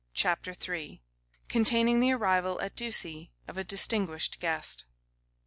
[0.15, 0.99] CHAPTER III.
[1.47, 4.85] Containing the Arrival at Ducie of a Distinguished Guest.